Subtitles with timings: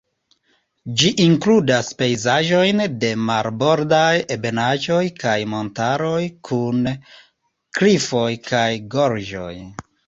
[1.01, 6.85] Ĝi inkludas pejzaĝojn de marbordaj ebenaĵoj kaj montaroj kun
[7.81, 8.69] klifoj kaj
[8.99, 9.57] gorĝoj.